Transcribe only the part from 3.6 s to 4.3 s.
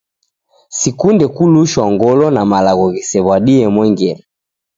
mwengere.